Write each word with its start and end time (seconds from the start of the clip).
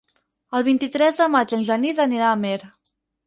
El 0.59 0.63
vint-i-tres 0.67 1.19
de 1.19 1.27
maig 1.35 1.53
en 1.57 1.65
Genís 1.69 2.01
anirà 2.07 2.27
a 2.31 2.35
Amer. 2.39 2.57